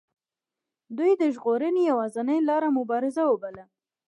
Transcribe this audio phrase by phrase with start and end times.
[0.97, 3.65] دوی د ژغورنې یوازینۍ لار مبارزه بلله.